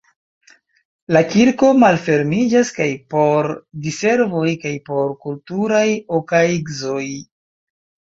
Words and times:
La 1.17 1.21
kirko 1.33 1.69
malfermiĝas 1.83 2.73
kaj 2.79 2.89
por 3.15 3.51
diservoj 3.87 4.49
kaj 4.67 4.75
por 4.91 5.15
kulturaj 5.29 5.87
okaigzoj. 6.23 7.09